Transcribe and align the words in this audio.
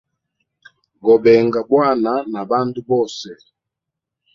Gobenga 1.05 1.59
bwana 1.69 2.11
na 2.31 2.41
bandu 2.49 2.79
bose. 2.89 3.29